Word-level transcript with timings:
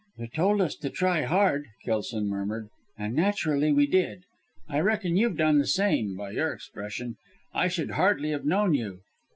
"You 0.17 0.25
told 0.29 0.61
us 0.61 0.75
to 0.77 0.89
try 0.89 1.21
hard!" 1.25 1.67
Kelson 1.85 2.25
murmured, 2.27 2.69
"and 2.97 3.13
naturally 3.15 3.71
we 3.71 3.85
did. 3.85 4.23
I 4.67 4.79
reckon 4.79 5.15
you've 5.15 5.37
done 5.37 5.59
the 5.59 5.67
same 5.67 6.15
by 6.17 6.31
your 6.31 6.51
expression. 6.51 7.17
I 7.53 7.67
should 7.67 7.91
hardly 7.91 8.31
have 8.31 8.43
known 8.43 8.73
you." 8.73 9.01